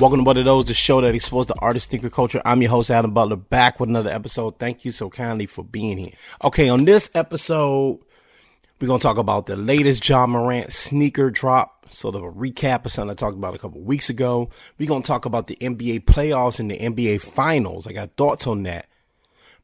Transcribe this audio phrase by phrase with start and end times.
[0.00, 2.42] Welcome to What Are Those, the show that explores the artist thinker culture.
[2.44, 4.58] I'm your host, Adam Butler, back with another episode.
[4.58, 6.10] Thank you so kindly for being here.
[6.42, 8.00] Okay, on this episode,
[8.80, 12.84] we're going to talk about the latest Ja Morant sneaker drop, sort of a recap
[12.84, 14.50] of something I talked about a couple weeks ago.
[14.78, 17.86] We're going to talk about the NBA playoffs and the NBA finals.
[17.86, 18.88] I got thoughts on that.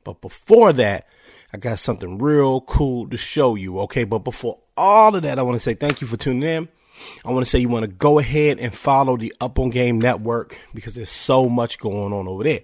[0.05, 1.09] But before that,
[1.53, 4.05] I got something real cool to show you, okay?
[4.05, 6.69] But before all of that, I want to say thank you for tuning in.
[7.25, 10.01] I want to say you want to go ahead and follow the Up on Game
[10.01, 12.61] Network because there's so much going on over there.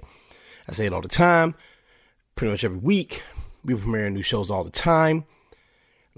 [0.69, 1.55] I say it all the time,
[2.35, 3.23] pretty much every week.
[3.65, 5.25] We premiere new shows all the time.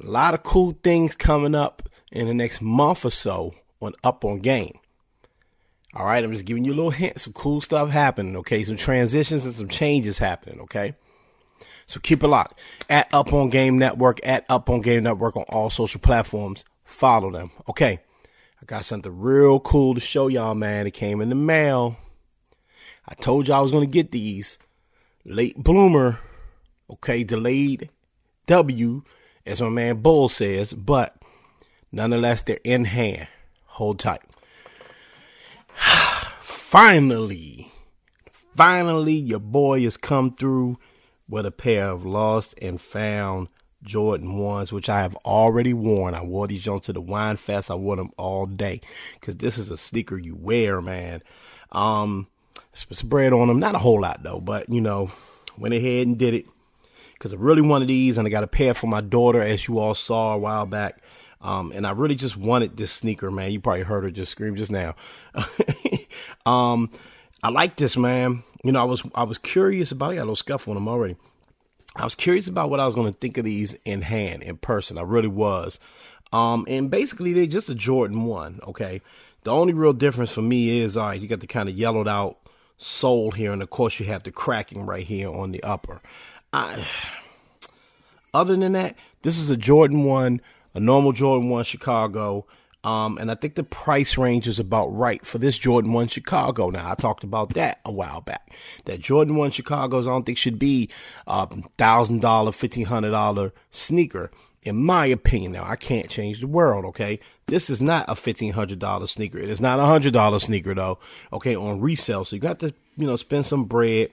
[0.03, 4.25] A lot of cool things coming up in the next month or so on Up
[4.25, 4.79] on Game.
[5.95, 7.21] All right, I'm just giving you a little hint.
[7.21, 8.63] Some cool stuff happening, okay?
[8.63, 10.95] Some transitions and some changes happening, okay?
[11.87, 12.59] So keep it locked.
[12.91, 16.65] At Up on Game Network, at Up on Game Network on all social platforms.
[16.85, 18.01] Follow them, okay?
[18.61, 20.87] I got something real cool to show y'all, man.
[20.87, 21.97] It came in the mail.
[23.07, 24.59] I told y'all I was going to get these.
[25.25, 26.19] Late bloomer.
[26.91, 27.91] Okay, delayed
[28.47, 29.03] W,
[29.45, 31.21] as my man Bull says, but
[31.93, 33.29] nonetheless, they're in hand.
[33.67, 34.23] Hold tight.
[36.41, 37.71] finally,
[38.57, 40.79] finally, your boy has come through
[41.29, 43.49] with a pair of lost and found
[43.83, 46.15] Jordan ones, which I have already worn.
[46.15, 47.71] I wore these Jones to the wine fest.
[47.71, 48.81] I wore them all day
[49.15, 51.23] because this is a sneaker you wear, man.
[51.73, 52.27] Um,
[52.73, 55.11] spread on them, not a whole lot though, but you know,
[55.57, 56.47] went ahead and did it
[57.15, 59.79] because I really wanted these, and I got a pair for my daughter, as you
[59.79, 61.01] all saw a while back.
[61.41, 63.53] Um, and I really just wanted this sneaker, man.
[63.53, 64.97] You probably heard her just scream just now.
[66.47, 66.91] um,
[67.43, 68.43] I like this, man.
[68.65, 70.11] You know, I was I was curious about.
[70.11, 70.15] It.
[70.15, 71.17] I got a little scuff on them already.
[71.99, 74.57] I was curious about what I was going to think of these in hand, in
[74.57, 74.99] person.
[74.99, 75.81] I really was.
[76.33, 79.03] Um, and basically, they're just a Jordan 1, okay?
[79.43, 82.07] The only real difference for me is, all right, you got the kind of yellowed
[82.07, 82.39] out
[82.77, 86.01] sole here, and of course, you have the cracking right here on the upper.
[86.53, 86.87] I,
[88.33, 90.41] other than that, this is a Jordan 1,
[90.75, 92.47] a normal Jordan 1 Chicago.
[92.85, 96.71] Um, and I think the price range is about right for this Jordan 1 Chicago.
[96.71, 98.55] Now, I talked about that a while back.
[98.85, 100.89] That Jordan 1 Chicago's, I don't think should be
[101.27, 104.31] a $1,000, $1,500 sneaker.
[104.63, 107.21] In my opinion, now I can't change the world, okay?
[107.47, 109.39] This is not a $1,500 sneaker.
[109.39, 110.99] It is not a $100 sneaker, though,
[111.33, 112.25] okay, on resale.
[112.25, 114.11] So you got to, you know, spend some bread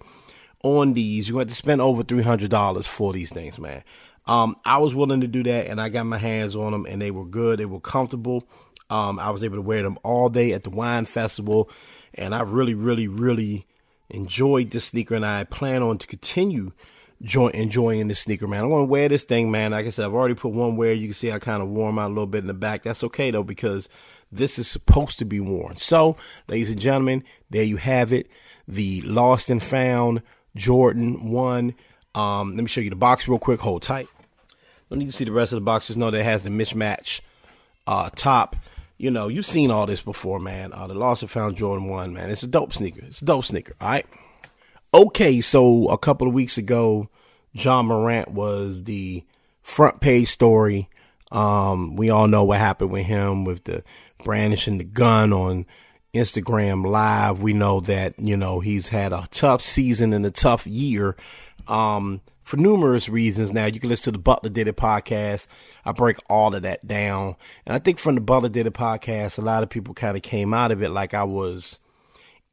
[0.63, 1.29] on these.
[1.29, 3.83] You got to spend over $300 for these things, man.
[4.27, 7.01] Um, I was willing to do that, and I got my hands on them, and
[7.01, 7.59] they were good.
[7.59, 8.47] They were comfortable.
[8.89, 11.69] Um, I was able to wear them all day at the wine festival,
[12.13, 13.67] and I really, really, really
[14.09, 16.71] enjoyed this sneaker, and I plan on to continue
[17.21, 18.63] joy, enjoying this sneaker, man.
[18.63, 19.71] I'm to wear this thing, man.
[19.71, 20.93] Like I said, I've already put one wear.
[20.93, 22.83] You can see I kind of warm out a little bit in the back.
[22.83, 23.89] That's okay, though, because
[24.31, 25.77] this is supposed to be worn.
[25.77, 26.17] So,
[26.47, 28.29] ladies and gentlemen, there you have it.
[28.67, 30.21] The lost and found
[30.55, 31.75] Jordan 1.
[32.15, 33.59] Um, let me show you the box real quick.
[33.59, 34.07] Hold tight.
[34.89, 35.87] Don't need to see the rest of the box.
[35.87, 37.21] Just know that it has the mismatch
[37.87, 38.55] uh, top.
[38.97, 40.71] You know, you've seen all this before, man.
[40.71, 42.29] Uh, the lost and found Jordan 1, man.
[42.29, 43.01] It's a dope sneaker.
[43.05, 44.05] It's a dope sneaker, all right?
[44.93, 47.09] Okay, so a couple of weeks ago,
[47.51, 49.23] Ja Morant was the
[49.61, 50.87] front page story.
[51.31, 53.83] Um, we all know what happened with him with the
[54.23, 55.65] brandishing the gun on
[56.13, 57.41] Instagram Live.
[57.41, 61.17] We know that, you know, he's had a tough season and a tough year
[61.67, 63.51] um, for numerous reasons.
[63.51, 65.47] Now, you can listen to the Butler Did It podcast.
[65.83, 67.35] I break all of that down.
[67.65, 70.21] And I think from the Butler Did It podcast, a lot of people kind of
[70.21, 71.79] came out of it like I was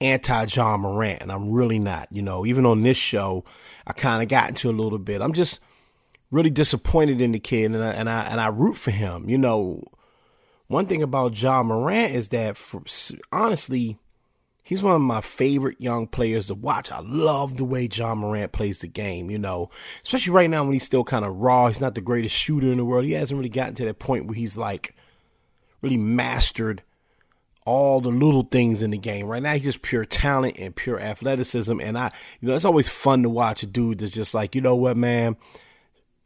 [0.00, 2.08] anti Ja Morant, and I'm really not.
[2.10, 3.44] You know, even on this show,
[3.86, 5.20] I kind of got into a little bit.
[5.20, 5.60] I'm just
[6.30, 9.28] really disappointed in the kid, and I, and I and I root for him.
[9.28, 9.84] You know,
[10.68, 12.82] one thing about Ja Morant is that, for,
[13.30, 13.98] honestly,
[14.62, 16.91] he's one of my favorite young players to watch.
[16.91, 19.31] I love the way Ja Morant plays the game.
[19.31, 19.70] You know,
[20.03, 21.69] especially right now when he's still kind of raw.
[21.69, 23.05] He's not the greatest shooter in the world.
[23.05, 24.94] He hasn't really gotten to that point where he's like
[25.82, 26.82] really mastered
[27.64, 29.26] all the little things in the game.
[29.26, 31.81] Right now, he's just pure talent and pure athleticism.
[31.81, 32.11] And I,
[32.41, 34.97] you know, it's always fun to watch a dude that's just like, you know what,
[34.97, 35.37] man,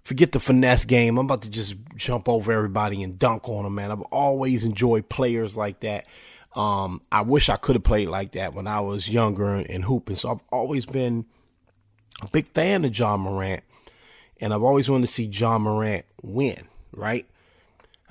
[0.03, 1.19] forget the finesse game.
[1.19, 3.91] I'm about to just jump over everybody and dunk on them, man.
[3.91, 6.07] I've always enjoyed players like that.
[6.57, 10.17] Um, I wish I could have played like that when I was younger and hooping.
[10.17, 11.27] So I've always been
[12.23, 13.63] a big fan of Ja Morant,
[14.41, 17.27] and I've always wanted to see Ja Morant win, right?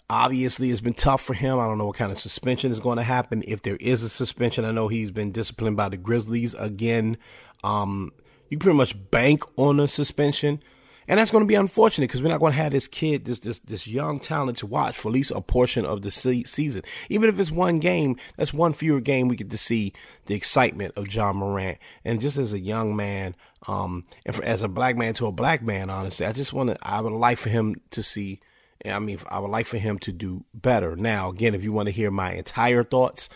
[0.07, 1.57] Obviously, it's been tough for him.
[1.57, 3.43] I don't know what kind of suspension is going to happen.
[3.47, 7.17] If there is a suspension, I know he's been disciplined by the Grizzlies again.
[7.63, 8.11] Um,
[8.49, 10.61] you pretty much bank on a suspension.
[11.07, 13.39] And that's going to be unfortunate because we're not going to have this kid, this
[13.39, 16.83] this this young talent to watch for at least a portion of the se- season.
[17.09, 19.93] Even if it's one game, that's one fewer game we get to see
[20.25, 21.77] the excitement of Ja Morant.
[22.03, 23.35] And just as a young man,
[23.67, 26.69] um, and for, as a black man to a black man, honestly, I just want
[26.69, 26.77] to.
[26.81, 28.41] I would like for him to see
[28.83, 30.95] I mean, I would like for him to do better.
[30.95, 33.29] Now, again, if you want to hear my entire thoughts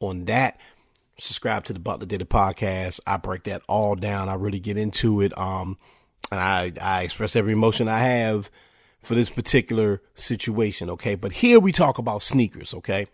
[0.00, 0.58] on that,
[1.18, 3.00] subscribe to the Butler Did podcast.
[3.06, 4.28] I break that all down.
[4.28, 5.36] I really get into it.
[5.38, 5.78] Um,
[6.30, 8.50] and I, I express every emotion I have
[9.02, 10.90] for this particular situation.
[10.90, 11.14] Okay.
[11.14, 12.74] But here we talk about sneakers.
[12.74, 13.06] Okay.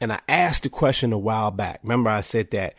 [0.00, 1.80] And I asked the question a while back.
[1.82, 2.74] Remember, I said that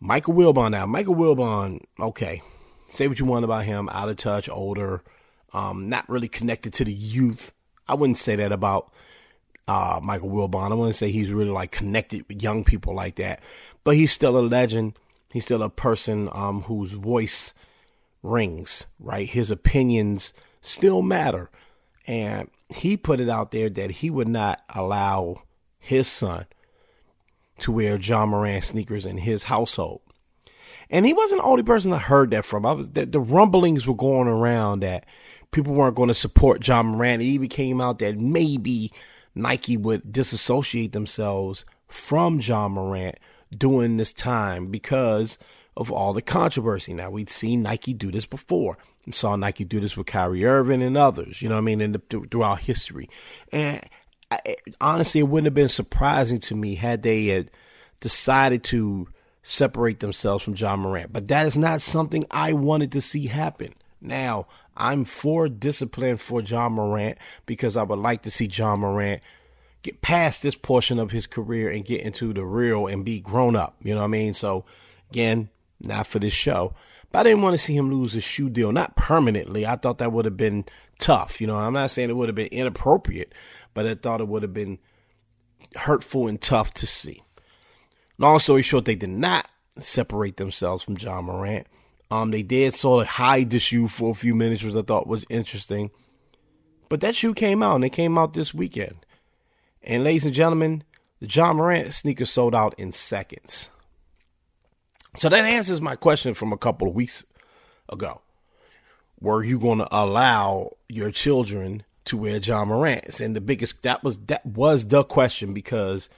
[0.00, 2.42] Michael Wilbon now, Michael Wilbon, okay,
[2.90, 5.02] say what you want about him, out of touch, older,
[5.52, 7.52] um, not really connected to the youth.
[7.86, 8.92] I wouldn't say that about
[9.68, 10.72] uh, Michael Wilbon.
[10.72, 13.40] I wouldn't say he's really like connected with young people like that,
[13.84, 14.94] but he's still a legend.
[15.32, 17.54] He's still a person um, whose voice
[18.22, 19.28] rings, right?
[19.28, 21.50] His opinions still matter.
[22.06, 25.42] And he put it out there that he would not allow
[25.78, 26.46] his son
[27.58, 30.00] to wear Ja Morant sneakers in his household.
[30.88, 32.66] And he wasn't the only person I heard that from.
[32.66, 35.06] I was the, the rumblings were going around that
[35.52, 37.22] people weren't going to support Ja Morant.
[37.22, 38.90] It even came out that maybe
[39.34, 43.18] Nike would disassociate themselves from Ja Morant
[43.56, 45.38] during this time because
[45.76, 46.94] of all the controversy.
[46.94, 48.78] Now we'd seen Nike do this before.
[49.06, 51.40] We saw Nike do this with Kyrie Irving and others.
[51.40, 51.80] You know what I mean?
[51.80, 53.08] In the, throughout history,
[53.52, 53.82] and
[54.30, 57.50] I, honestly, it wouldn't have been surprising to me had they had
[58.00, 59.08] decided to
[59.42, 61.12] separate themselves from Ja Morant.
[61.12, 63.74] But that is not something I wanted to see happen.
[64.00, 69.22] Now, I'm for discipline for Ja Morant because I would like to see Ja Morant
[69.82, 73.56] get past this portion of his career and get into the real and be grown
[73.56, 73.76] up.
[73.82, 74.34] You know what I mean?
[74.34, 74.64] So,
[75.10, 75.48] again,
[75.80, 76.74] not for this show.
[77.12, 79.66] But I didn't want to see him lose his shoe deal, not permanently.
[79.66, 80.64] I thought that would have been
[80.98, 81.40] tough.
[81.40, 83.34] You know, I'm not saying it would have been inappropriate,
[83.74, 84.78] but I thought it would have been
[85.74, 87.22] hurtful and tough to see.
[88.18, 89.48] Long story short, they did not
[89.80, 91.66] separate themselves from Ja Morant.
[92.10, 95.06] Um, they did sort of hide the shoe for a few minutes, which I thought
[95.06, 95.90] was interesting.
[96.88, 99.06] But that shoe came out, and it came out this weekend.
[99.82, 100.84] And ladies and gentlemen,
[101.20, 103.70] the Ja Morant sneaker sold out in seconds.
[105.20, 107.26] So that answers my question from a couple of weeks
[107.90, 108.22] ago.
[109.20, 113.20] Were you going to allow your children to wear Ja Morants?
[113.20, 116.08] And the biggest that was that was the question because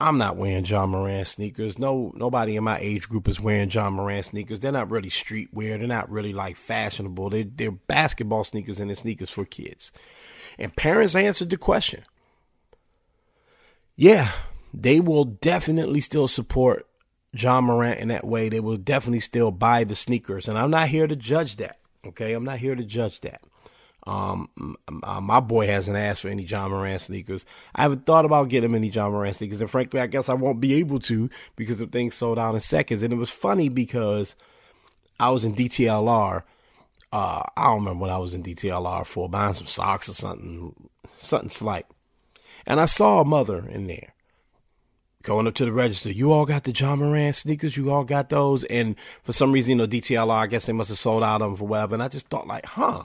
[0.00, 1.78] I'm not wearing Ja Morant sneakers.
[1.78, 4.58] No, nobody in my age group is wearing Ja Morant sneakers.
[4.58, 5.78] They're not really streetwear.
[5.78, 7.30] They're not really like fashionable.
[7.30, 9.92] They they're basketball sneakers and they're sneakers for kids.
[10.58, 12.02] And parents answered the question.
[13.94, 14.32] Yeah,
[14.74, 16.87] they will definitely still support
[17.32, 18.48] Ja Morant in that way.
[18.48, 20.48] They will definitely still buy the sneakers.
[20.48, 21.78] And I'm not here to judge that.
[22.06, 23.42] Okay, I'm not here to judge that.
[24.06, 27.44] Um, uh, my boy hasn't asked for any Ja Morant sneakers.
[27.74, 30.34] I haven't thought about getting him any Ja Morant sneakers, and frankly, I guess I
[30.34, 33.02] won't be able to because the things sold out in seconds.
[33.02, 34.34] And it was funny because
[35.20, 36.42] I was in DTLR.
[37.12, 40.74] Uh, I don't remember what I was in DTLR for, buying some socks or something,
[41.18, 41.86] something slight.
[42.66, 44.14] And I saw a mother in there
[45.28, 46.10] going up to the register.
[46.10, 47.76] You all got the Ja Morant sneakers.
[47.76, 48.64] You all got those.
[48.64, 51.50] And for some reason, you know, DTLR, I guess they must have sold out of
[51.50, 51.94] them for whatever.
[51.94, 53.04] And I just thought like, huh,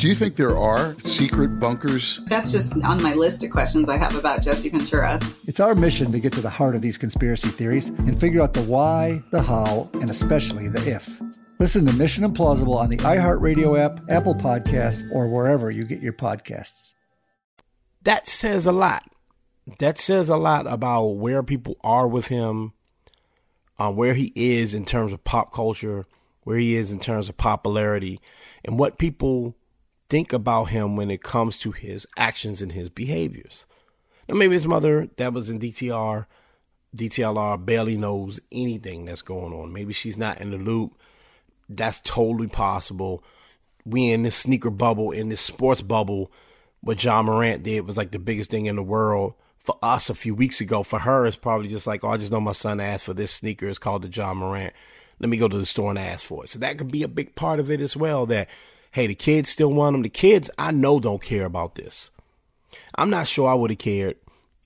[0.00, 2.22] Do you think there are secret bunkers?
[2.24, 5.20] That's just on my list of questions I have about Jesse Ventura.
[5.46, 8.54] It's our mission to get to the heart of these conspiracy theories and figure out
[8.54, 11.20] the why, the how, and especially the if.
[11.58, 16.14] Listen to Mission Implausible on the iHeartRadio app, Apple Podcasts, or wherever you get your
[16.14, 16.94] podcasts.
[18.02, 19.04] That says a lot.
[19.80, 22.72] That says a lot about where people are with him,
[23.78, 26.06] uh, where he is in terms of pop culture,
[26.44, 28.18] where he is in terms of popularity,
[28.64, 29.56] and what people
[30.10, 33.64] think about him when it comes to his actions and his behaviors.
[34.28, 36.26] Now, maybe his mother that was in DTR,
[36.94, 39.72] DTLR barely knows anything that's going on.
[39.72, 40.98] Maybe she's not in the loop.
[41.68, 43.24] That's totally possible.
[43.86, 46.30] We in this sneaker bubble, in this sports bubble,
[46.80, 50.14] what Ja Morant did was like the biggest thing in the world for us a
[50.14, 50.82] few weeks ago.
[50.82, 53.30] For her, it's probably just like, oh, I just know my son asked for this
[53.30, 53.68] sneaker.
[53.68, 54.72] It's called the Ja Morant.
[55.20, 56.50] Let me go to the store and ask for it.
[56.50, 58.26] So that could be a big part of it as well.
[58.26, 58.48] That
[58.92, 60.02] Hey, the kids still want them.
[60.02, 62.10] The kids I know don't care about this.
[62.96, 64.16] I'm not sure I would have cared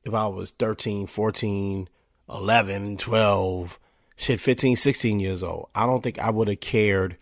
[0.04, 1.88] if I was 13, 14,
[2.28, 3.78] 11, 12,
[4.16, 5.68] shit, 15, 16 years old.
[5.74, 7.16] I don't think I would have cared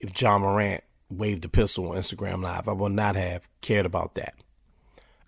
[0.00, 2.68] if Ja Morant waved a pistol on Instagram Live.
[2.68, 4.34] I would not have cared about that.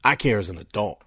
[0.04, 1.02] I care as an adult.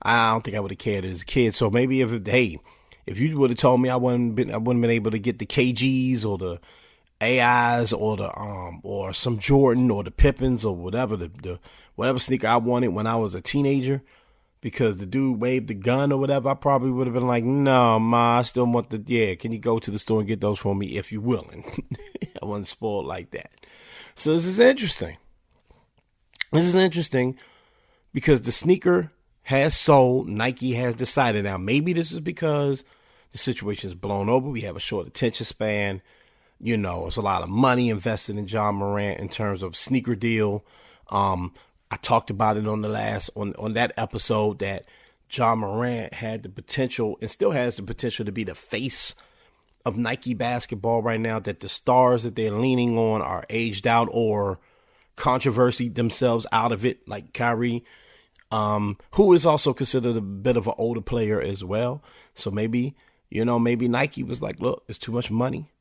[0.00, 1.54] I don't think I would have cared as a kid.
[1.54, 2.58] So maybe if hey,
[3.06, 5.38] if you would have told me I wouldn't been I wouldn't been able to get
[5.38, 6.60] the KGs or the
[7.22, 11.58] AIs or the um or some Jordan or the Pippins or whatever the, the
[11.94, 14.02] whatever sneaker I wanted when I was a teenager,
[14.60, 17.98] because the dude waved the gun or whatever, I probably would have been like, no,
[17.98, 20.60] ma, I still want the, yeah, can you go to the store and get those
[20.60, 21.64] for me if you're willing?
[22.42, 23.50] I wasn't spoiled like that.
[24.14, 25.16] So this is interesting.
[26.52, 27.38] This is interesting
[28.12, 29.10] because the sneaker
[29.44, 30.28] has sold.
[30.28, 31.44] Nike has decided.
[31.44, 32.84] Now, maybe this is because
[33.32, 34.48] the situation is blown over.
[34.48, 36.02] We have a short attention span.
[36.64, 40.14] You know, it's a lot of money invested in Ja Morant in terms of sneaker
[40.14, 40.64] deal.
[41.10, 41.52] Um,
[41.90, 44.84] I talked about it on the last on on that episode that
[45.28, 49.16] Ja Morant had the potential and still has the potential to be the face
[49.84, 51.40] of Nike basketball right now.
[51.40, 54.60] That the stars that they're leaning on are aged out or
[55.16, 57.84] controversy themselves out of it, like Kyrie,
[58.52, 62.04] um, who is also considered a bit of an older player as well.
[62.34, 62.94] So maybe
[63.30, 65.71] you know maybe Nike was like, look, it's too much money.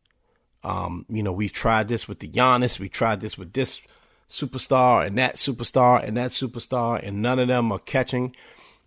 [0.64, 3.82] Um, you know, we've tried this with the Giannis, we tried this with this
[4.30, 8.36] superstar and that superstar and that superstar, and none of them are catching.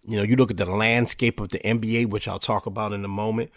[0.07, 3.05] You know, you look at the landscape of the NBA, which I'll talk about in
[3.05, 3.51] a moment.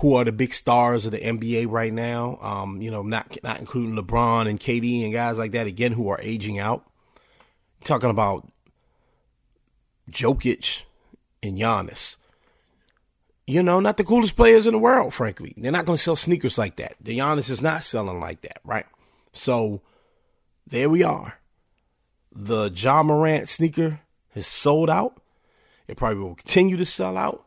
[0.00, 2.38] Who are the big stars of the NBA right now?
[2.42, 6.08] Um, you know, not not including LeBron and KD and guys like that again who
[6.10, 6.84] are aging out.
[7.82, 8.46] Talking about
[10.10, 10.82] Jokic
[11.42, 12.16] and Giannis.
[13.46, 15.54] You know, not the coolest players in the world, frankly.
[15.56, 16.94] They're not going to sell sneakers like that.
[17.00, 18.86] The Giannis is not selling like that, right?
[19.34, 19.82] So
[20.66, 21.38] there we are.
[22.32, 24.00] The Ja Morant sneaker
[24.34, 25.20] has sold out.
[25.86, 27.46] It probably will continue to sell out.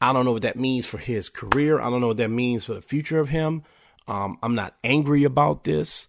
[0.00, 1.80] I don't know what that means for his career.
[1.80, 3.64] I don't know what that means for the future of him.
[4.06, 6.06] Um, I'm not angry about this.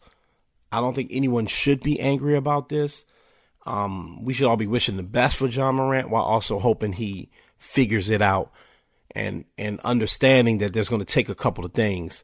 [0.72, 3.06] I don't think anyone should be angry about this.
[3.66, 7.30] Um, we should all be wishing the best for Ja Morant while also hoping he
[7.58, 8.52] figures it out
[9.16, 12.24] and and understanding that there's going to take a couple of things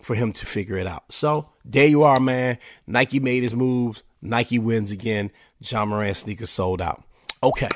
[0.00, 1.04] for him to figure it out.
[1.10, 2.58] So there you are, man.
[2.86, 4.02] Nike made his moves.
[4.20, 5.30] Nike wins again.
[5.60, 7.02] Ja Morant sneakers sold out.
[7.42, 7.70] Okay.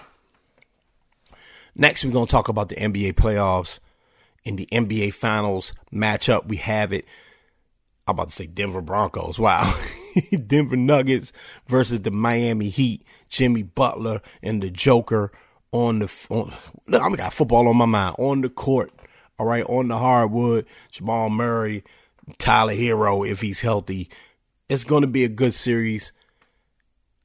[1.75, 3.79] Next, we're going to talk about the NBA playoffs
[4.45, 6.47] and the NBA Finals matchup.
[6.47, 7.05] We have it.
[8.07, 9.39] I'm about to say Denver Broncos.
[9.39, 9.79] Wow.
[10.47, 11.33] Denver Nuggets
[11.69, 13.05] versus the Miami Heat.
[13.29, 15.31] Jimmy Butler and the Joker
[15.73, 16.27] on the.
[16.31, 16.53] On,
[16.87, 18.17] look, I'm got football on my mind.
[18.19, 18.93] On the court.
[19.39, 19.65] All right.
[19.65, 20.67] On the hardwood.
[20.91, 21.85] Jamal Murray
[22.37, 24.11] Tyler Herro, if he's healthy.
[24.69, 26.13] It's going to be a good series.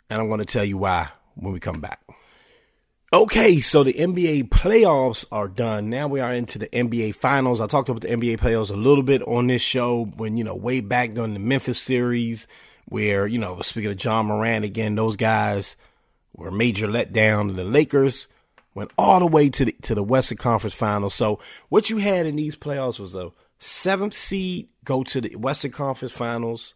[0.10, 1.99] And I'm going to tell you why when we come back.
[3.12, 5.89] Okay, so the NBA playoffs are done.
[5.89, 7.62] Now we are into the NBA finals.
[7.62, 10.56] I talked about the NBA playoffs a little bit on this show when, you know,
[10.56, 12.47] way back during the Memphis series,
[12.86, 15.77] where, you know, speaking of Ja Morant again, those guys
[16.36, 17.50] were a major letdown.
[17.50, 18.28] And the Lakers
[18.74, 21.13] went all the way to the to the Western Conference Finals.
[21.13, 25.72] So what you had in these playoffs was a seventh seed go to the Western
[25.72, 26.74] Conference Finals,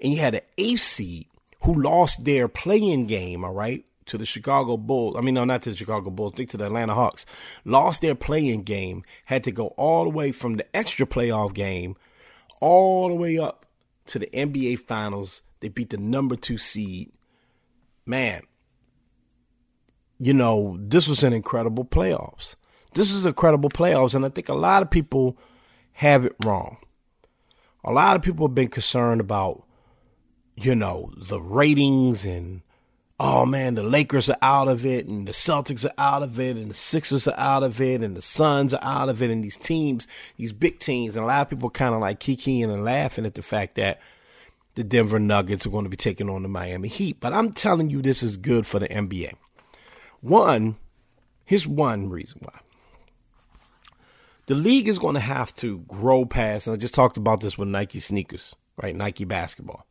[0.00, 1.26] and you had an eighth seed
[1.64, 5.14] who lost their play-in game, all right, to the Chicago Bulls.
[5.16, 7.24] I mean, no, not to the Chicago Bulls, think to the Atlanta Hawks.
[7.64, 11.96] Lost their play-in game, had to go all the way from the extra playoff game
[12.60, 13.66] all the way up
[14.06, 15.42] to the NBA Finals.
[15.60, 17.12] They beat the number two seed.
[18.04, 18.42] Man,
[20.22, 22.54] you know, this was an incredible playoffs.
[22.94, 25.36] This is incredible playoffs, and I think a lot of people
[25.94, 26.76] have it wrong.
[27.84, 29.64] A lot of people have been concerned about,
[30.54, 32.62] you know, the ratings and,
[33.18, 36.56] oh man, the Lakers are out of it and the Celtics are out of it
[36.56, 39.42] and the Sixers are out of it and the Suns are out of it and
[39.42, 40.06] these teams,
[40.36, 41.16] these big teams.
[41.16, 44.00] And a lot of people kind of like kikiing and laughing at the fact that
[44.76, 47.16] the Denver Nuggets are going to be taking on the Miami Heat.
[47.18, 49.32] But I'm telling you, this is good for the NBA.
[50.22, 50.76] One,
[51.44, 52.60] here's one reason why
[54.46, 57.56] the league is going to have to grow past, and I just talked about this
[57.56, 58.94] with Nike sneakers, right?
[58.94, 59.86] Nike basketball.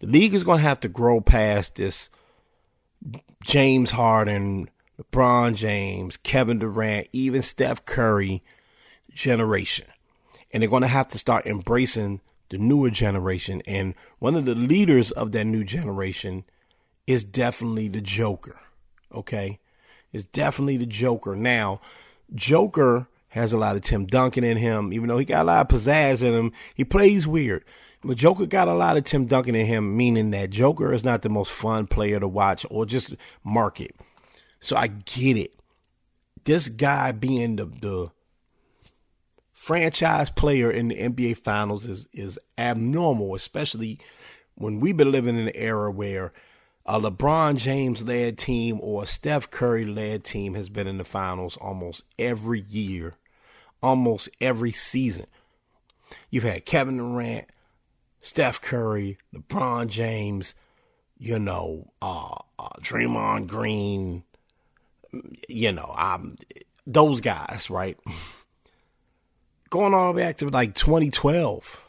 [0.00, 2.10] The league is going to have to grow past this
[3.44, 8.42] James Harden, LeBron James, Kevin Durant, even Steph Curry
[9.12, 9.86] generation.
[10.52, 13.62] And they're going to have to start embracing the newer generation.
[13.66, 16.44] And one of the leaders of that new generation
[17.06, 18.60] is definitely the Joker.
[19.14, 19.58] Okay?
[20.12, 21.36] Is definitely the Joker.
[21.36, 21.80] Now,
[22.34, 25.60] Joker has a lot of Tim Duncan in him, even though he got a lot
[25.60, 26.52] of pizzazz in him.
[26.74, 27.64] He plays weird.
[28.02, 31.22] But Joker got a lot of Tim Duncan in him, meaning that Joker is not
[31.22, 33.94] the most fun player to watch or just market.
[34.60, 35.54] So I get it.
[36.44, 38.10] This guy being the, the
[39.52, 43.98] franchise player in the NBA finals is is abnormal, especially
[44.54, 46.32] when we've been living in an era where
[46.88, 51.04] a LeBron James led team or a Steph Curry led team has been in the
[51.04, 53.14] finals almost every year,
[53.82, 55.26] almost every season.
[56.30, 57.44] You've had Kevin Durant,
[58.22, 60.54] Steph Curry, LeBron James,
[61.18, 64.24] you know, uh, uh, Draymond Green,
[65.46, 66.38] you know, I'm
[66.86, 67.98] those guys, right?
[69.68, 71.84] Going all the way back to like 2012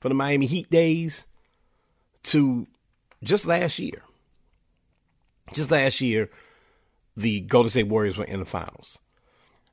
[0.00, 1.26] for the Miami Heat days
[2.22, 2.66] to
[3.22, 4.02] just last year.
[5.52, 6.30] Just last year,
[7.16, 8.98] the Golden State Warriors were in the finals.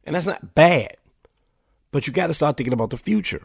[0.04, 0.96] And that's not bad.
[1.92, 3.44] But you got to start thinking about the future.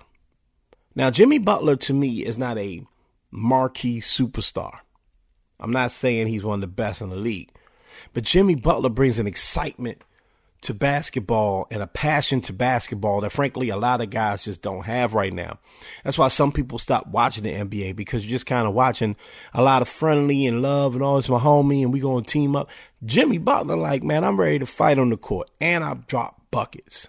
[0.95, 2.83] Now, Jimmy Butler to me is not a
[3.31, 4.79] marquee superstar.
[5.61, 7.51] I'm not saying he's one of the best in the league.
[8.13, 10.03] But Jimmy Butler brings an excitement
[10.63, 14.85] to basketball and a passion to basketball that frankly a lot of guys just don't
[14.85, 15.59] have right now.
[16.05, 19.17] That's why some people stop watching the NBA because you're just kind of watching
[19.55, 22.57] a lot of friendly and love and all this my homie and we gonna team
[22.57, 22.71] up.
[23.05, 27.09] Jimmy Butler, like, man, I'm ready to fight on the court and I drop buckets.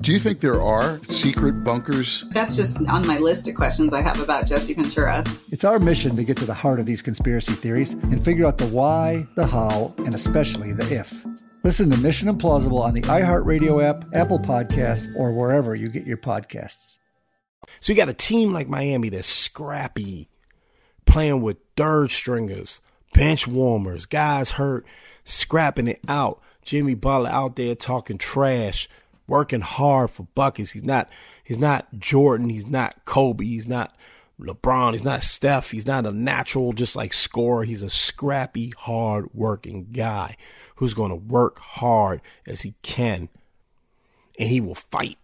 [0.00, 2.24] Do you think there are secret bunkers?
[2.30, 5.24] That's just on my list of questions I have about Jesse Ventura.
[5.50, 8.58] It's our mission to get to the heart of these conspiracy theories and figure out
[8.58, 11.12] the why, the how, and especially the if.
[11.64, 16.16] Listen to Mission Implausible on the iHeartRadio app, Apple Podcasts, or wherever you get your
[16.16, 16.98] podcasts.
[17.80, 20.28] So you got a team like Miami that's scrappy,
[21.06, 22.80] playing with third stringers,
[23.14, 24.86] bench warmers, guys hurt,
[25.24, 26.40] scrapping it out.
[26.62, 28.88] Jimmy Butler out there talking trash,
[29.28, 30.72] working hard for buckets.
[30.72, 31.08] He's not
[31.44, 33.94] he's not Jordan, he's not Kobe, he's not
[34.40, 37.64] LeBron, he's not Steph, he's not a natural just like scorer.
[37.64, 40.36] He's a scrappy, hard working guy
[40.76, 43.28] who's going to work hard as he can.
[44.38, 45.18] And he will fight.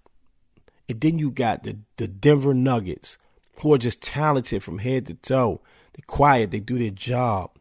[0.88, 3.16] And then you got the, the Denver Nuggets,
[3.60, 5.60] who are just talented from head to toe.
[5.92, 7.52] They're quiet, they do their job.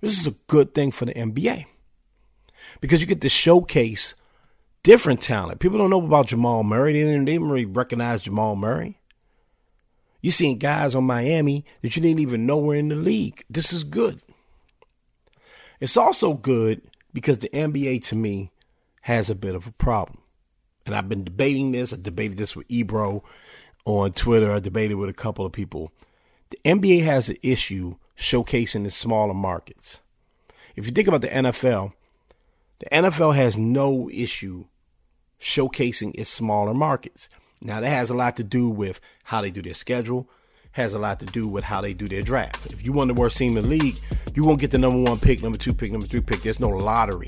[0.00, 1.66] This is a good thing for the NBA
[2.80, 4.14] because you get to showcase
[4.82, 5.60] different talent.
[5.60, 6.92] People don't know about Jamal Murray.
[6.92, 8.98] They didn't, they didn't really recognize Jamal Murray.
[10.20, 13.44] You seen guys on Miami that you didn't even know were in the league.
[13.50, 14.20] This is good.
[15.80, 16.80] It's also good
[17.12, 18.52] because the NBA to me
[19.02, 20.18] has a bit of a problem.
[20.86, 21.92] And I've been debating this.
[21.92, 23.24] I debated this with Ebro
[23.84, 24.52] on Twitter.
[24.52, 25.92] I debated with a couple of people.
[26.50, 30.00] The NBA has an issue showcasing the smaller markets.
[30.76, 31.92] If you think about the NFL,
[32.78, 34.66] the NFL has no issue
[35.42, 37.28] showcasing its smaller markets.
[37.60, 40.28] Now that has a lot to do with how they do their schedule,
[40.72, 42.72] has a lot to do with how they do their draft.
[42.72, 43.98] If you want the worst team in the league,
[44.34, 46.42] you won't get the number one pick, number two pick, number three pick.
[46.42, 47.26] There's no lottery.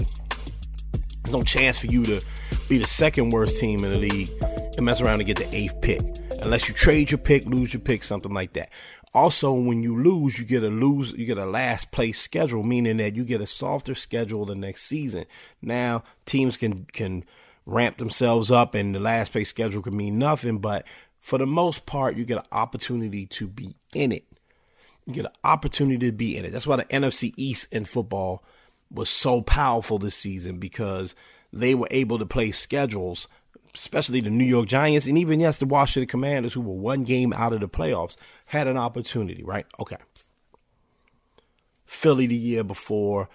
[1.25, 2.21] There's no chance for you to
[2.69, 4.31] be the second worst team in the league
[4.77, 6.01] and mess around and get the eighth pick.
[6.43, 8.71] Unless you trade your pick, lose your pick, something like that.
[9.15, 12.97] Also, when you lose, you get a lose, you get a last place schedule, meaning
[12.97, 15.25] that you get a softer schedule the next season.
[15.63, 17.25] Now, teams can can
[17.67, 20.59] ramp themselves up, and the last place schedule can mean nothing.
[20.59, 20.87] But
[21.21, 24.25] for the most part, you get an opportunity to be in it.
[25.07, 26.53] You get an opportunity to be in it.
[26.53, 28.43] That's why the NFC East in football
[28.91, 31.15] was so powerful this season because
[31.53, 33.29] they were able to play schedules,
[33.75, 37.33] especially the New York Giants and even yes, the Washington Commanders, who were one game
[37.33, 39.67] out of the playoffs, had an opportunity, right?
[39.79, 39.97] Okay.
[41.85, 43.29] Philly the year before,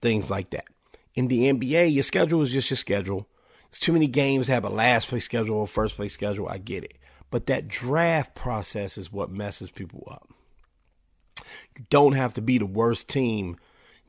[0.00, 0.66] things like that.
[1.14, 3.28] In the NBA, your schedule is just your schedule.
[3.68, 6.48] It's too many games have a last place schedule or first place schedule.
[6.48, 6.94] I get it.
[7.30, 10.28] But that draft process is what messes people up.
[11.76, 13.56] You don't have to be the worst team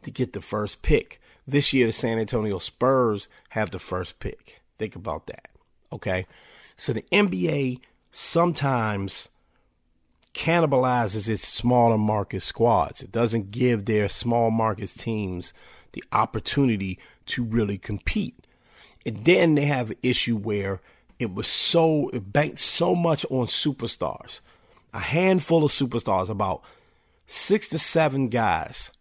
[0.03, 1.19] to get the first pick.
[1.45, 4.61] This year, the San Antonio Spurs have the first pick.
[4.77, 5.49] Think about that.
[5.91, 6.25] Okay.
[6.77, 9.29] So the NBA sometimes
[10.33, 13.01] cannibalizes its smaller market squads.
[13.01, 15.53] It doesn't give their small markets teams
[15.91, 18.35] the opportunity to really compete.
[19.09, 20.81] And then they have an issue where
[21.17, 24.41] it was so it banked so much on superstars.
[24.93, 26.61] A handful of superstars, about
[27.25, 28.91] six to seven guys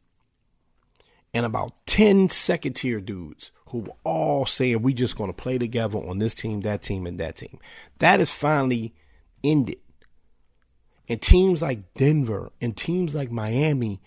[1.34, 5.58] and about 10 second tier dudes who were all saying we just going to play
[5.58, 7.58] together on this team, that team, and that team.
[7.98, 8.94] That is finally
[9.44, 9.76] ended.
[11.06, 14.00] And teams like Denver and teams like Miami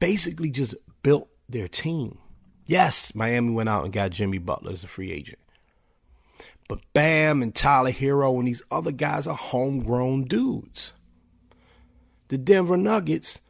[0.00, 2.18] basically just built their team.
[2.66, 5.38] Yes, Miami went out and got Jimmy Butler as a free agent.
[6.68, 10.94] But Bam and Tyler Herro and these other guys are homegrown dudes.
[12.28, 13.40] The Denver Nuggets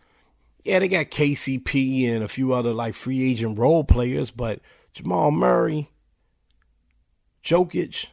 [0.65, 4.61] yeah, they got KCP and a few other like free agent role players, but
[4.93, 5.91] Jamal Murray,
[7.43, 8.07] Jokic,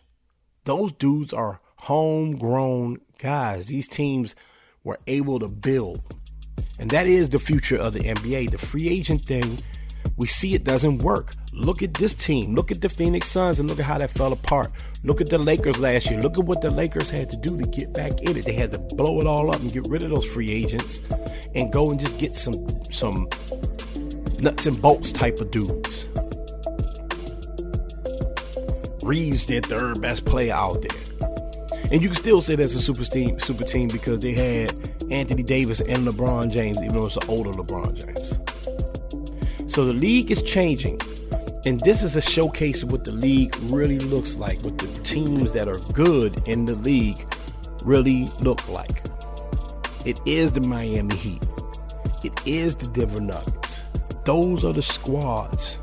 [0.65, 3.67] those dudes are homegrown guys.
[3.67, 4.35] These teams
[4.83, 5.99] were able to build.
[6.79, 8.51] And that is the future of the NBA.
[8.51, 9.59] The free agent thing,
[10.17, 11.33] we see it doesn't work.
[11.53, 12.55] Look at this team.
[12.55, 14.71] Look at the Phoenix Suns and look at how that fell apart.
[15.03, 16.21] Look at the Lakers last year.
[16.21, 18.45] Look at what the Lakers had to do to get back in it.
[18.45, 20.99] They had to blow it all up and get rid of those free agents
[21.55, 22.53] and go and just get some
[22.91, 23.27] some
[24.41, 26.07] nuts and bolts type of dudes.
[29.03, 31.09] Reaves their third best player out there.
[31.91, 34.71] And you can still say that's a super team, super team because they had
[35.09, 38.38] Anthony Davis and LeBron James, even though it's an older LeBron James.
[39.79, 40.99] So the league is changing.
[41.65, 45.53] And this is a showcase of what the league really looks like, what the teams
[45.53, 47.25] that are good in the league
[47.85, 49.01] really look like.
[50.05, 51.45] It is the Miami Heat.
[52.25, 53.85] It is the Denver Nuggets.
[54.25, 55.77] Those are the squads.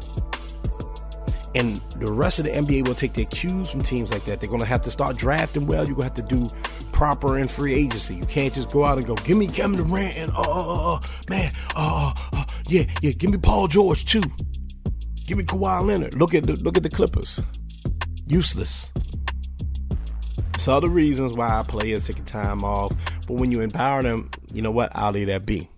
[1.55, 4.41] And the rest of the NBA will take their cues from teams like that.
[4.41, 5.87] They're going to have to start drafting well.
[5.87, 6.47] You're going to have to do
[6.97, 8.17] proper in free agency.
[8.17, 11.53] You can't just go out and go, give me Kevin Durant and, oh, uh, man,
[11.77, 14.23] uh, uh, yeah, yeah, give me Paul George too.
[15.27, 16.15] Give me Kawhi Leonard.
[16.17, 17.43] Look at the look at the Clippers.
[18.27, 18.93] Useless.
[20.55, 22.93] It's other reasons why players take a time off.
[23.27, 24.91] But when you empower them, you know what?
[24.95, 25.69] I'll leave that be.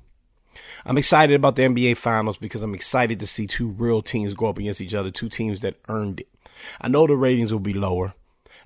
[0.84, 4.48] I'm excited about the NBA Finals because I'm excited to see two real teams go
[4.48, 6.28] up against each other, two teams that earned it.
[6.80, 8.14] I know the ratings will be lower.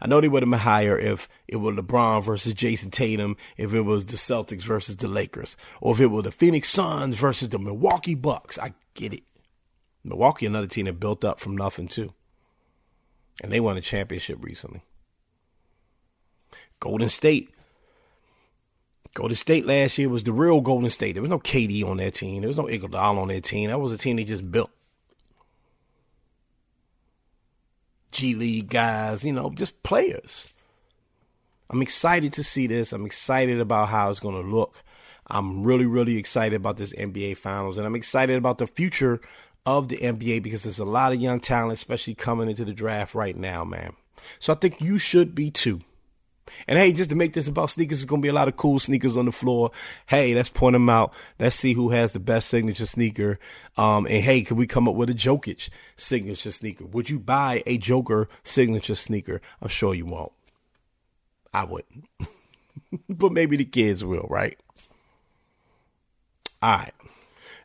[0.02, 3.72] I know they would have been higher if it were LeBron versus Jayson Tatum, if
[3.72, 7.50] it was the Celtics versus the Lakers, or if it were the Phoenix Suns versus
[7.50, 8.58] the Milwaukee Bucks.
[8.58, 9.22] I get it.
[10.02, 12.12] Milwaukee, another team that built up from nothing too.
[13.44, 14.82] And they won a championship recently.
[16.80, 17.50] Golden State.
[19.14, 21.12] Golden State last year was the real Golden State.
[21.12, 22.42] There was no KD on that team.
[22.42, 23.70] There was no Iguodala on that team.
[23.70, 24.70] That was a team they just built.
[28.12, 30.48] G League guys, you know, just players.
[31.70, 32.92] I'm excited to see this.
[32.92, 34.83] I'm excited about how it's going to look.
[35.27, 39.20] I'm really, really excited about this NBA Finals, and I'm excited about the future
[39.64, 43.14] of the NBA because there's a lot of young talent, especially coming into the draft
[43.14, 43.94] right now, man.
[44.38, 45.81] So I think you should be too.
[46.66, 48.78] And hey, just to make this about sneakers, there's gonna be a lot of cool
[48.78, 49.70] sneakers on the floor.
[50.06, 51.12] Hey, let's point them out.
[51.38, 53.38] Let's see who has the best signature sneaker.
[53.76, 56.86] Um, and hey, can we come up with a Jokic signature sneaker?
[56.86, 59.40] Would you buy a Joker signature sneaker?
[59.60, 60.32] I'm sure you won't.
[61.54, 62.06] I wouldn't,
[63.08, 64.58] but maybe the kids will, right?
[66.62, 66.94] All right.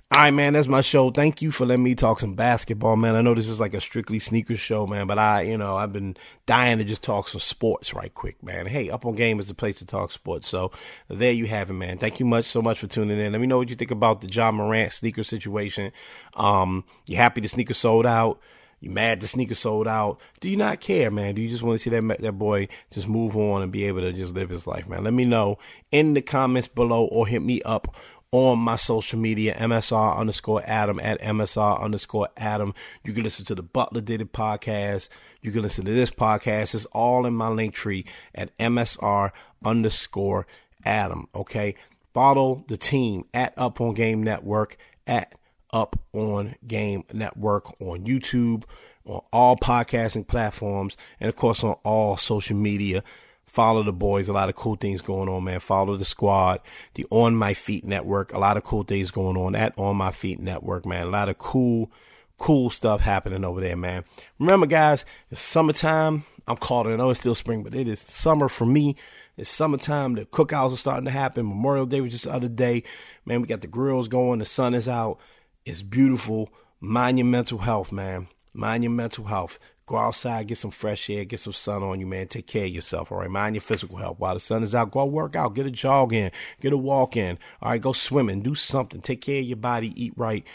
[0.09, 1.11] All right, man, that's my show.
[1.11, 3.15] Thank you for letting me talk some basketball, man.
[3.15, 5.91] I know this is like a strictly sneakers show, man, but I, you know, I've
[5.91, 6.15] been
[6.45, 8.67] dying to just talk some sports right quick, man.
[8.67, 10.47] Hey, Up on Game is the place to talk sports.
[10.47, 10.71] So
[11.09, 11.97] there you have it, man.
[11.97, 13.33] Thank you much so much for tuning in.
[13.33, 15.91] Let me know what you think about the Ja Morant sneaker situation.
[16.35, 18.39] Um, you happy the sneaker sold out?
[18.79, 20.21] You mad the sneaker sold out?
[20.39, 21.35] Do you not care, man?
[21.35, 24.01] Do you just want to see that that boy just move on and be able
[24.01, 25.03] to just live his life, man?
[25.03, 25.57] Let me know
[25.91, 27.95] in the comments below or hit me up
[28.45, 32.73] on my social media, MSR underscore Adam at MSR underscore Adam.
[33.03, 35.09] You can listen to the Butler Did It podcast.
[35.41, 36.75] You can listen to this podcast.
[36.75, 39.31] It's all in my link tree at MSR
[39.63, 40.47] underscore
[40.85, 41.27] Adam.
[41.35, 41.75] Okay.
[42.13, 45.33] Follow the team at Up on Game Network at
[45.71, 48.63] Up on Game Network on YouTube,
[49.05, 53.03] on all podcasting platforms, and of course on all social media
[53.47, 54.29] Follow the boys.
[54.29, 55.59] A lot of cool things going on, man.
[55.59, 56.59] Follow the squad,
[56.93, 58.33] the On My Feet Network.
[58.33, 61.07] A lot of cool things going on at On My Feet Network, man.
[61.07, 61.89] A lot of cool,
[62.37, 64.03] cool stuff happening over there, man.
[64.37, 66.25] Remember, guys, it's summertime.
[66.45, 66.91] I'm calling.
[66.91, 66.95] It.
[66.95, 68.95] I know it's still spring, but it is summer for me.
[69.37, 70.15] It's summertime.
[70.15, 71.47] The cookouts are starting to happen.
[71.47, 72.83] Memorial Day was just the other day.
[73.25, 74.39] Man, we got the grills going.
[74.39, 75.19] The sun is out.
[75.65, 76.49] It's beautiful.
[76.79, 78.27] Mind your mental health, man.
[78.53, 79.57] Mind your mental health.
[79.87, 82.27] Go outside, get some fresh air, get some sun on you, man.
[82.27, 83.29] Take care of yourself, all right?
[83.29, 84.19] Mind your physical health.
[84.19, 87.15] While the sun is out, go work out, get a jog in, get a walk
[87.15, 87.39] in.
[87.61, 88.99] All right, go swimming, do something.
[88.99, 90.45] Take care of your body, eat right,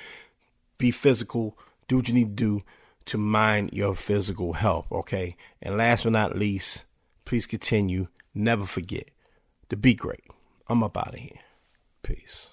[0.76, 1.56] be physical,
[1.88, 2.62] do what you need to do
[3.06, 5.34] to mind your physical health, okay?
[5.62, 6.84] And last but not least,
[7.24, 9.10] please continue, never forget
[9.70, 10.24] to be great.
[10.68, 11.40] I'm up out of here.
[12.02, 12.52] Peace.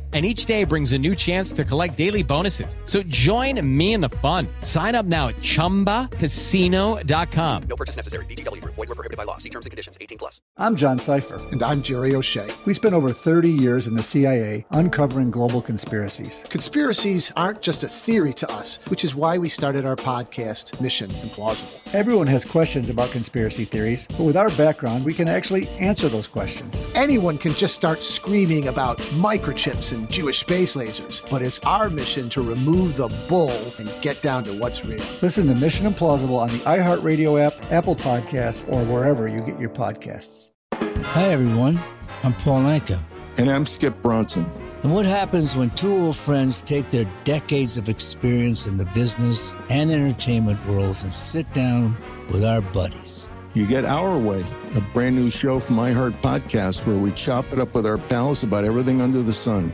[0.13, 2.75] and each day brings a new chance to collect daily bonuses.
[2.83, 4.45] So join me in the fun.
[4.59, 7.63] Sign up now at ChumbaCasino.com.
[7.69, 8.25] No purchase necessary.
[8.25, 8.59] VGW.
[8.65, 9.37] Void were prohibited by law.
[9.37, 9.97] See terms and conditions.
[10.01, 10.41] 18 plus.
[10.57, 11.39] I'm John Sipher.
[11.53, 12.49] And I'm Jerry O'Shea.
[12.65, 16.43] We spent over 30 years in the CIA uncovering global conspiracies.
[16.49, 21.09] Conspiracies aren't just a theory to us, which is why we started our podcast, Mission
[21.09, 21.69] Implausible.
[21.93, 26.27] Everyone has questions about conspiracy theories, but with our background, we can actually answer those
[26.27, 26.85] questions.
[26.95, 31.89] Anyone can just start screaming about microchips and and Jewish space lasers, but it's our
[31.89, 35.03] mission to remove the bull and get down to what's real.
[35.21, 39.69] Listen to Mission Implausible on the iHeartRadio app, Apple Podcasts, or wherever you get your
[39.69, 40.49] podcasts.
[40.73, 41.79] Hi, everyone.
[42.23, 42.99] I'm Paul Anka.
[43.37, 44.51] And I'm Skip Bronson.
[44.83, 49.53] And what happens when two old friends take their decades of experience in the business
[49.69, 51.95] and entertainment worlds and sit down
[52.31, 53.27] with our buddies?
[53.53, 57.59] You get Our Way, a brand new show from iHeart Podcast where we chop it
[57.59, 59.73] up with our pals about everything under the sun.